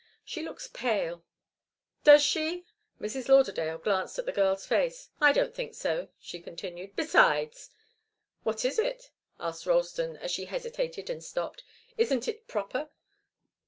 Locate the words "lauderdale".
3.29-3.77